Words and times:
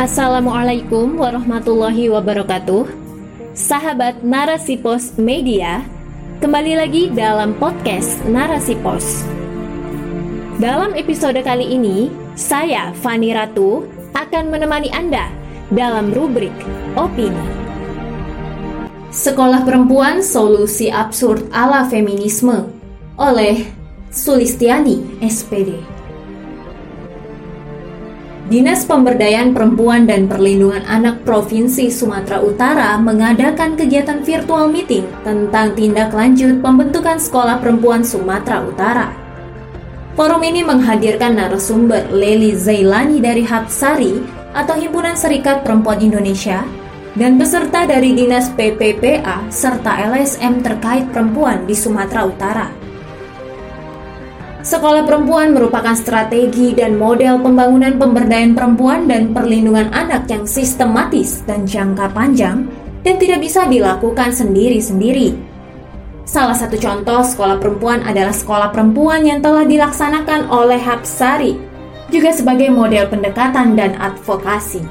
Assalamualaikum 0.00 1.20
warahmatullahi 1.20 2.08
wabarakatuh. 2.08 2.88
Sahabat 3.52 4.24
Narasi 4.24 4.80
Pos 4.80 5.20
Media, 5.20 5.84
kembali 6.40 6.72
lagi 6.72 7.12
dalam 7.12 7.52
podcast 7.60 8.24
Narasi 8.24 8.80
Pos. 8.80 9.28
Dalam 10.56 10.96
episode 10.96 11.36
kali 11.44 11.76
ini, 11.76 12.08
saya 12.32 12.96
Fani 12.96 13.36
Ratu 13.36 13.84
akan 14.16 14.48
menemani 14.48 14.88
Anda 14.88 15.28
dalam 15.68 16.16
rubrik 16.16 16.56
opini. 16.96 17.44
Sekolah 19.12 19.68
Perempuan 19.68 20.24
Solusi 20.24 20.88
Absurd 20.88 21.52
ala 21.52 21.84
Feminisme 21.84 22.72
oleh 23.20 23.68
Sulistiani 24.08 25.20
SPD. 25.20 25.99
Dinas 28.50 28.82
Pemberdayaan 28.82 29.54
Perempuan 29.54 30.10
dan 30.10 30.26
Perlindungan 30.26 30.82
Anak 30.90 31.22
Provinsi 31.22 31.86
Sumatera 31.86 32.42
Utara 32.42 32.98
mengadakan 32.98 33.78
kegiatan 33.78 34.26
virtual 34.26 34.66
meeting 34.66 35.06
tentang 35.22 35.70
tindak 35.78 36.10
lanjut 36.10 36.58
pembentukan 36.58 37.14
Sekolah 37.14 37.62
Perempuan 37.62 38.02
Sumatera 38.02 38.66
Utara. 38.66 39.06
Forum 40.18 40.42
ini 40.42 40.66
menghadirkan 40.66 41.38
narasumber 41.38 42.10
Leli 42.10 42.58
Zailani 42.58 43.22
dari 43.22 43.46
Hapsari 43.46 44.18
atau 44.50 44.74
Himpunan 44.74 45.14
Serikat 45.14 45.62
Perempuan 45.62 46.02
Indonesia 46.02 46.66
dan 47.14 47.38
peserta 47.38 47.86
dari 47.86 48.18
Dinas 48.18 48.50
PPPA 48.50 49.46
serta 49.46 50.10
LSM 50.10 50.58
terkait 50.58 51.06
perempuan 51.14 51.70
di 51.70 51.78
Sumatera 51.78 52.26
Utara. 52.26 52.79
Sekolah 54.60 55.08
perempuan 55.08 55.56
merupakan 55.56 55.96
strategi 55.96 56.76
dan 56.76 57.00
model 57.00 57.40
pembangunan 57.40 57.96
pemberdayaan 57.96 58.52
perempuan 58.52 59.08
dan 59.08 59.32
perlindungan 59.32 59.88
anak 59.88 60.28
yang 60.28 60.44
sistematis 60.44 61.40
dan 61.48 61.64
jangka 61.64 62.12
panjang 62.12 62.68
dan 63.00 63.16
tidak 63.16 63.40
bisa 63.40 63.64
dilakukan 63.64 64.28
sendiri-sendiri. 64.28 65.32
Salah 66.28 66.52
satu 66.52 66.76
contoh 66.76 67.24
sekolah 67.24 67.56
perempuan 67.56 68.04
adalah 68.04 68.36
sekolah 68.36 68.68
perempuan 68.68 69.24
yang 69.24 69.40
telah 69.40 69.64
dilaksanakan 69.64 70.52
oleh 70.52 70.76
Hapsari, 70.76 71.56
juga 72.12 72.28
sebagai 72.28 72.68
model 72.68 73.08
pendekatan 73.08 73.80
dan 73.80 73.96
advokasi. 73.96 74.84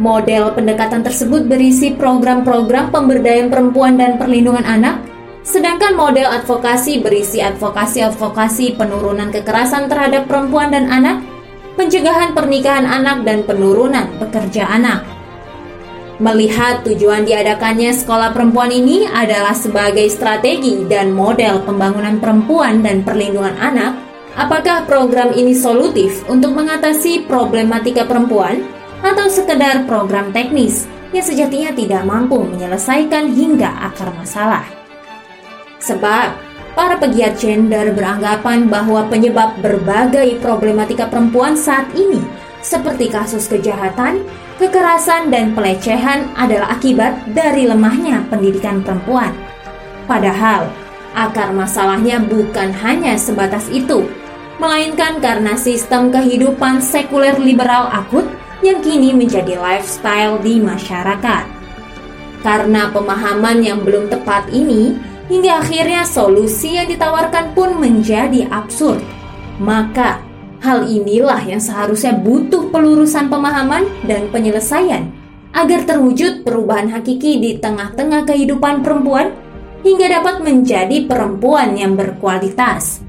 Model 0.00 0.56
pendekatan 0.56 1.04
tersebut 1.04 1.44
berisi 1.44 1.92
program-program 1.92 2.88
pemberdayaan 2.88 3.52
perempuan 3.52 4.00
dan 4.00 4.16
perlindungan 4.16 4.64
anak 4.64 5.01
Sedangkan 5.62 5.94
model 5.94 6.26
advokasi 6.26 7.06
berisi 7.06 7.38
advokasi-advokasi 7.38 8.74
penurunan 8.74 9.30
kekerasan 9.30 9.86
terhadap 9.86 10.26
perempuan 10.26 10.74
dan 10.74 10.90
anak, 10.90 11.22
pencegahan 11.78 12.34
pernikahan 12.34 12.82
anak 12.82 13.22
dan 13.22 13.46
penurunan 13.46 14.10
pekerja 14.18 14.66
anak. 14.66 15.06
Melihat 16.18 16.82
tujuan 16.82 17.22
diadakannya 17.22 17.94
sekolah 17.94 18.34
perempuan 18.34 18.74
ini 18.74 19.06
adalah 19.06 19.54
sebagai 19.54 20.02
strategi 20.10 20.82
dan 20.90 21.14
model 21.14 21.62
pembangunan 21.62 22.18
perempuan 22.18 22.82
dan 22.82 23.06
perlindungan 23.06 23.54
anak, 23.62 23.94
apakah 24.34 24.82
program 24.82 25.30
ini 25.30 25.54
solutif 25.54 26.26
untuk 26.26 26.58
mengatasi 26.58 27.22
problematika 27.30 28.02
perempuan 28.02 28.66
atau 28.98 29.30
sekedar 29.30 29.86
program 29.86 30.34
teknis 30.34 30.90
yang 31.14 31.22
sejatinya 31.22 31.70
tidak 31.70 32.02
mampu 32.02 32.42
menyelesaikan 32.50 33.30
hingga 33.30 33.70
akar 33.78 34.10
masalah? 34.18 34.81
Sebab 35.92 36.28
para 36.72 36.96
pegiat 36.96 37.36
gender 37.36 37.92
beranggapan 37.92 38.72
bahwa 38.72 39.04
penyebab 39.12 39.60
berbagai 39.60 40.40
problematika 40.40 41.04
perempuan 41.04 41.52
saat 41.52 41.84
ini 41.92 42.24
seperti 42.64 43.12
kasus 43.12 43.50
kejahatan, 43.50 44.24
kekerasan, 44.56 45.28
dan 45.28 45.52
pelecehan 45.52 46.30
adalah 46.38 46.72
akibat 46.72 47.12
dari 47.36 47.68
lemahnya 47.68 48.24
pendidikan 48.32 48.80
perempuan. 48.80 49.34
Padahal, 50.06 50.70
akar 51.12 51.52
masalahnya 51.52 52.22
bukan 52.22 52.70
hanya 52.80 53.18
sebatas 53.18 53.66
itu, 53.68 54.06
melainkan 54.62 55.18
karena 55.18 55.58
sistem 55.58 56.08
kehidupan 56.14 56.78
sekuler 56.78 57.34
liberal 57.36 57.90
akut 57.90 58.24
yang 58.62 58.78
kini 58.78 59.10
menjadi 59.10 59.58
lifestyle 59.58 60.38
di 60.38 60.62
masyarakat. 60.62 61.44
Karena 62.46 62.90
pemahaman 62.94 63.62
yang 63.62 63.82
belum 63.82 64.06
tepat 64.06 64.50
ini, 64.54 64.94
hingga 65.32 65.64
akhirnya 65.64 66.04
solusi 66.04 66.76
yang 66.76 66.92
ditawarkan 66.92 67.56
pun 67.56 67.80
menjadi 67.80 68.44
absurd. 68.52 69.00
Maka, 69.56 70.20
hal 70.60 70.84
inilah 70.84 71.40
yang 71.48 71.56
seharusnya 71.56 72.12
butuh 72.20 72.68
pelurusan 72.68 73.32
pemahaman 73.32 73.88
dan 74.04 74.28
penyelesaian 74.28 75.08
agar 75.56 75.88
terwujud 75.88 76.44
perubahan 76.44 76.92
hakiki 76.92 77.40
di 77.40 77.56
tengah-tengah 77.56 78.28
kehidupan 78.28 78.84
perempuan 78.84 79.32
hingga 79.80 80.20
dapat 80.20 80.44
menjadi 80.44 81.08
perempuan 81.08 81.80
yang 81.80 81.96
berkualitas. 81.96 83.00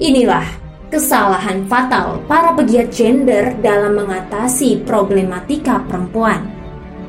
Inilah 0.00 0.48
kesalahan 0.88 1.68
fatal 1.68 2.24
para 2.24 2.56
pegiat 2.56 2.88
gender 2.88 3.52
dalam 3.60 4.00
mengatasi 4.00 4.80
problematika 4.88 5.84
perempuan. 5.84 6.40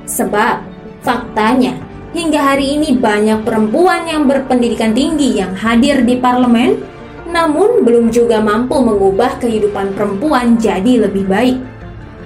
Sebab 0.03 0.59
faktanya 1.01 1.90
Hingga 2.11 2.39
hari 2.43 2.75
ini 2.75 2.99
banyak 2.99 3.47
perempuan 3.47 4.03
yang 4.03 4.27
berpendidikan 4.27 4.91
tinggi 4.91 5.39
yang 5.39 5.55
hadir 5.55 6.03
di 6.03 6.19
parlemen, 6.19 6.83
namun 7.31 7.87
belum 7.87 8.11
juga 8.11 8.43
mampu 8.43 8.83
mengubah 8.83 9.39
kehidupan 9.39 9.95
perempuan 9.95 10.59
jadi 10.59 11.07
lebih 11.07 11.23
baik. 11.23 11.57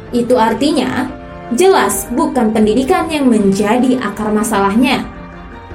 Itu 0.09 0.41
artinya, 0.41 1.06
jelas 1.53 2.09
bukan 2.09 2.50
pendidikan 2.50 3.06
yang 3.13 3.29
menjadi 3.29 4.01
akar 4.01 4.34
masalahnya. 4.34 5.06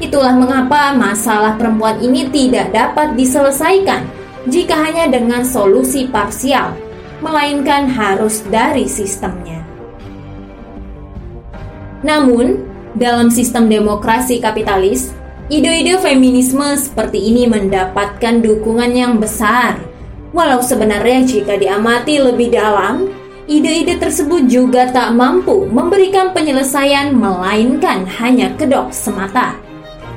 Itulah 0.03 0.34
mengapa 0.34 0.91
masalah 0.91 1.54
perempuan 1.54 2.03
ini 2.03 2.27
tidak 2.34 2.75
dapat 2.75 3.15
diselesaikan 3.15 4.03
jika 4.50 4.75
hanya 4.75 5.06
dengan 5.06 5.47
solusi 5.47 6.10
parsial, 6.10 6.75
melainkan 7.22 7.87
harus 7.87 8.42
dari 8.50 8.91
sistemnya. 8.91 9.62
Namun, 12.00 12.69
dalam 12.99 13.31
sistem 13.31 13.71
demokrasi 13.71 14.43
kapitalis, 14.43 15.15
ide-ide 15.51 15.99
feminisme 15.99 16.65
seperti 16.78 17.19
ini 17.31 17.47
mendapatkan 17.47 18.43
dukungan 18.43 18.91
yang 18.95 19.19
besar. 19.19 19.78
Walau 20.31 20.62
sebenarnya 20.62 21.27
jika 21.27 21.59
diamati 21.59 22.23
lebih 22.23 22.55
dalam, 22.55 23.11
ide-ide 23.51 23.99
tersebut 23.99 24.47
juga 24.47 24.87
tak 24.95 25.11
mampu 25.19 25.67
memberikan 25.67 26.31
penyelesaian 26.31 27.11
melainkan 27.11 28.06
hanya 28.23 28.55
kedok 28.55 28.95
semata. 28.95 29.59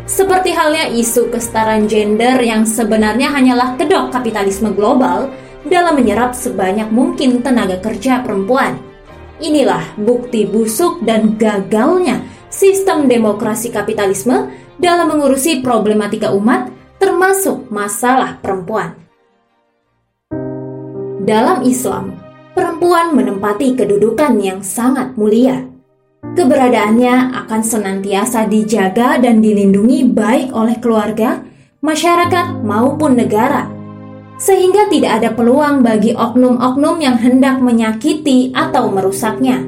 Seperti 0.04 0.54
halnya 0.54 0.92
isu 0.92 1.32
kesetaraan 1.32 1.90
gender 1.90 2.38
yang 2.44 2.68
sebenarnya 2.68 3.32
hanyalah 3.32 3.74
kedok 3.80 4.14
kapitalisme 4.14 4.70
global 4.76 5.32
dalam 5.66 5.96
menyerap 5.96 6.36
sebanyak 6.36 6.92
mungkin 6.92 7.40
tenaga 7.40 7.80
kerja 7.80 8.22
perempuan. 8.22 8.78
Inilah 9.42 9.96
bukti 9.98 10.46
busuk 10.46 11.02
dan 11.08 11.40
gagalnya 11.40 12.22
sistem 12.54 13.10
demokrasi 13.10 13.74
kapitalisme 13.74 14.54
dalam 14.78 15.10
mengurusi 15.10 15.66
problematika 15.66 16.30
umat, 16.30 16.70
termasuk 17.02 17.66
masalah 17.74 18.38
perempuan. 18.38 18.94
Dalam 21.26 21.66
Islam, 21.66 22.14
perempuan 22.54 23.18
menempati 23.18 23.74
kedudukan 23.74 24.38
yang 24.38 24.62
sangat 24.62 25.18
mulia. 25.18 25.66
Keberadaannya 26.24 27.36
akan 27.36 27.62
senantiasa 27.66 28.48
dijaga 28.48 29.20
dan 29.20 29.44
dilindungi 29.44 30.08
baik 30.08 30.56
oleh 30.56 30.80
keluarga, 30.80 31.44
masyarakat, 31.84 32.64
maupun 32.64 33.20
negara, 33.20 33.68
sehingga 34.40 34.88
tidak 34.88 35.20
ada 35.20 35.30
peluang 35.36 35.84
bagi 35.84 36.16
oknum-oknum 36.16 37.00
yang 37.04 37.20
hendak 37.20 37.60
menyakiti 37.60 38.56
atau 38.56 38.92
merusaknya. 38.92 39.64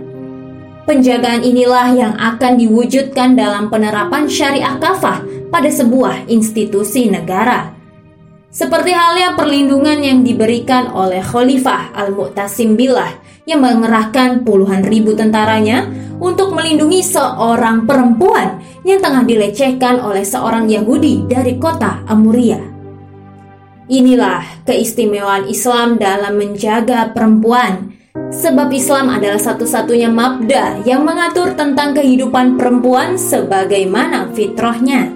Penjagaan 0.85 1.41
inilah 1.41 1.97
yang 1.97 2.13
akan 2.13 2.61
diwujudkan 2.61 3.33
dalam 3.33 3.73
penerapan 3.73 4.29
syariah 4.29 4.77
kafah 4.77 5.25
pada 5.49 5.65
sebuah 5.65 6.29
institusi 6.29 7.09
negara. 7.09 7.73
Seperti 8.53 8.93
halnya 8.93 9.33
perlindungan 9.33 9.99
yang 9.99 10.21
diberikan 10.21 10.87
oleh 10.93 11.25
Khalifah 11.25 11.91
Al-Mu'tasim 11.91 12.77
Billah 12.77 13.17
yang 13.49 13.65
mengerahkan 13.65 14.45
puluhan 14.45 14.85
ribu 14.85 15.17
tentaranya 15.17 15.89
untuk 16.21 16.53
melindungi 16.53 17.01
seorang 17.01 17.89
perempuan 17.89 18.61
yang 18.85 19.01
tengah 19.01 19.25
dilecehkan 19.25 19.99
oleh 19.99 20.21
seorang 20.21 20.69
Yahudi 20.69 21.25
dari 21.25 21.57
kota 21.57 22.05
Amuria. 22.05 22.61
Inilah 23.89 24.65
keistimewaan 24.69 25.49
Islam 25.49 25.97
dalam 25.97 26.37
menjaga 26.37 27.09
perempuan 27.09 27.94
Sebab 28.35 28.67
Islam 28.75 29.07
adalah 29.15 29.39
satu-satunya 29.39 30.11
mabda 30.11 30.83
yang 30.83 31.07
mengatur 31.07 31.55
tentang 31.55 31.95
kehidupan 31.95 32.59
perempuan 32.59 33.15
sebagaimana 33.15 34.27
fitrahnya. 34.35 35.07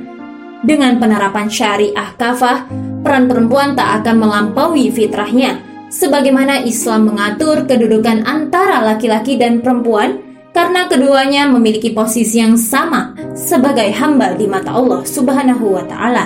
Dengan 0.63 0.95
penerapan 0.99 1.51
syariah 1.51 2.15
kafah, 2.15 2.67
peran 3.03 3.27
perempuan 3.27 3.75
tak 3.75 4.03
akan 4.03 4.15
melampaui 4.23 4.87
fitrahnya, 4.91 5.59
sebagaimana 5.91 6.63
Islam 6.63 7.11
mengatur 7.11 7.67
kedudukan 7.67 8.23
antara 8.23 8.83
laki-laki 8.87 9.35
dan 9.35 9.59
perempuan 9.59 10.19
karena 10.55 10.87
keduanya 10.89 11.47
memiliki 11.47 11.93
posisi 11.93 12.41
yang 12.41 12.55
sama 12.55 13.13
sebagai 13.35 13.87
hamba 13.95 14.33
di 14.33 14.47
mata 14.47 14.73
Allah 14.73 15.03
Subhanahu 15.03 15.75
wa 15.75 15.83
taala. 15.85 16.25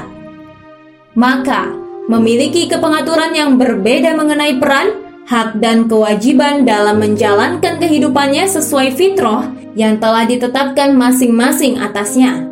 Maka, 1.13 1.69
memiliki 2.10 2.66
kepengaturan 2.66 3.31
yang 3.38 3.56
berbeda 3.56 4.18
mengenai 4.18 4.57
peran, 4.57 5.02
hak 5.27 5.59
dan 5.63 5.87
kewajiban 5.87 6.67
dalam 6.67 6.99
menjalankan 6.99 7.79
kehidupannya 7.79 8.43
sesuai 8.47 8.91
fitrah 8.95 9.47
yang 9.73 9.97
telah 9.97 10.27
ditetapkan 10.27 10.93
masing-masing 10.93 11.79
atasnya. 11.79 12.47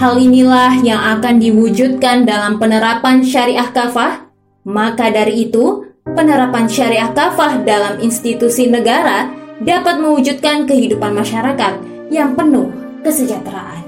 Hal 0.00 0.16
inilah 0.16 0.80
yang 0.80 1.00
akan 1.20 1.38
diwujudkan 1.38 2.24
dalam 2.24 2.56
penerapan 2.56 3.20
syariah 3.20 3.68
kafah. 3.68 4.32
Maka 4.64 5.12
dari 5.12 5.48
itu, 5.48 5.84
penerapan 6.04 6.68
syariah 6.68 7.12
kafah 7.12 7.60
dalam 7.64 8.00
institusi 8.00 8.68
negara 8.68 9.28
dapat 9.60 10.00
mewujudkan 10.00 10.64
kehidupan 10.64 11.12
masyarakat 11.12 11.80
yang 12.08 12.32
penuh 12.32 12.72
kesejahteraan. 13.04 13.84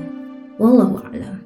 Wallahu 0.61 1.01
a'lam. 1.01 1.42